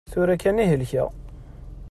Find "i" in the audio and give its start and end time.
0.63-0.65